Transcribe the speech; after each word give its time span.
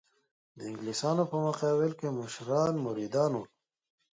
د 0.57 0.59
انګلیسیانو 0.69 1.23
په 1.31 1.37
مقابل 1.47 1.91
کې 1.99 2.07
مشران 2.19 2.73
مریدان 2.85 3.31
ول. 3.35 3.49